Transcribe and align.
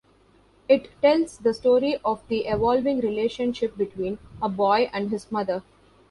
It 0.67 0.89
tells 1.03 1.37
the 1.37 1.53
story 1.53 1.99
of 2.03 2.27
the 2.27 2.45
evolving 2.47 3.01
relationship 3.01 3.77
between 3.77 4.17
a 4.41 4.49
boy 4.49 4.89
and 4.91 5.11
his 5.11 5.31
mother. 5.31 5.61